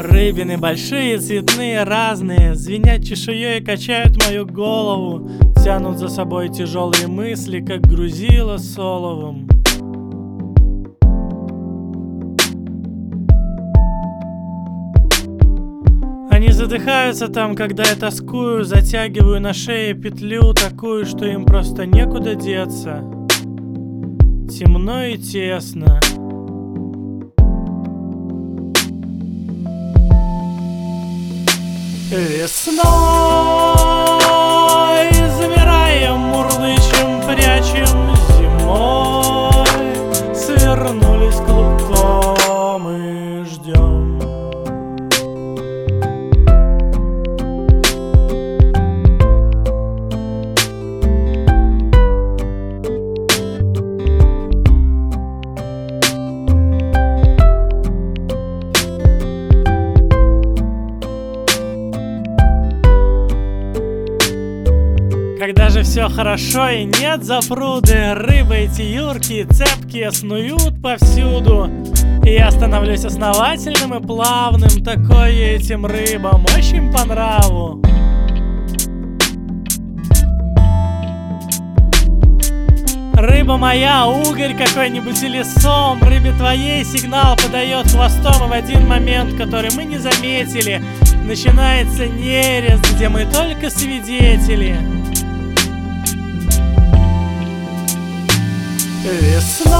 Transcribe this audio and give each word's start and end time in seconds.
Рыбины 0.00 0.56
большие, 0.56 1.18
цветные, 1.18 1.84
разные. 1.84 2.54
Звенят 2.54 3.04
чешуей, 3.04 3.62
качают 3.62 4.16
мою 4.24 4.46
голову. 4.46 5.28
Тянут 5.62 5.98
за 5.98 6.08
собой 6.08 6.48
тяжелые 6.48 7.06
мысли, 7.06 7.60
как 7.60 7.82
грузило 7.82 8.56
соловым 8.56 9.46
Они 16.30 16.48
задыхаются 16.48 17.28
там, 17.28 17.54
когда 17.54 17.82
я 17.82 17.94
тоскую 17.94 18.64
Затягиваю 18.64 19.38
на 19.42 19.52
шее 19.52 19.92
петлю 19.92 20.54
такую, 20.54 21.04
что 21.04 21.26
им 21.26 21.44
просто 21.44 21.84
некуда 21.84 22.34
деться. 22.34 23.04
Темно 24.48 25.04
и 25.04 25.18
тесно 25.18 26.00
Весной 32.10 32.80
замираем, 35.38 36.18
мурлычем, 36.18 37.22
прячем 37.24 38.16
зимой. 38.36 39.64
Свернулись 40.34 41.36
клубком 41.36 42.88
и 42.90 43.44
ждем 43.44 44.18
Когда 65.40 65.70
же 65.70 65.84
все 65.84 66.10
хорошо 66.10 66.68
и 66.68 66.84
нет 66.84 67.24
запруды 67.24 68.12
Рыбы 68.12 68.56
эти 68.56 68.82
юркие, 68.82 69.46
цепкие 69.46 70.12
снуют 70.12 70.82
повсюду. 70.82 71.70
И 72.26 72.32
я 72.32 72.50
становлюсь 72.50 73.06
основательным 73.06 73.94
и 73.94 74.06
плавным 74.06 74.84
Такое 74.84 75.56
этим 75.56 75.86
рыбам 75.86 76.44
очень 76.54 76.92
по 76.92 77.06
нраву. 77.06 77.80
Рыба 83.14 83.56
моя, 83.56 84.08
угорь 84.08 84.54
какой-нибудь 84.54 85.22
или 85.22 85.42
сом 85.42 86.02
Рыбе 86.02 86.32
твоей 86.32 86.84
сигнал 86.84 87.36
подает 87.36 87.90
хвостом 87.90 88.44
И 88.44 88.48
в 88.50 88.52
один 88.52 88.86
момент, 88.86 89.38
который 89.38 89.70
мы 89.74 89.84
не 89.84 89.96
заметили. 89.96 90.82
Начинается 91.24 92.06
нерест, 92.06 92.84
где 92.94 93.08
мы 93.08 93.24
только 93.24 93.70
свидетели 93.70 94.76
Весной 99.02 99.70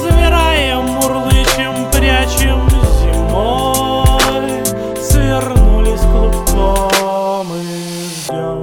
замираем, 0.00 0.84
мурлычем, 0.84 1.90
прячем 1.92 2.66
зимой. 2.98 4.64
Свернулись 4.98 6.00
клубком 6.00 7.46
и 7.54 8.08
ждем 8.08 8.58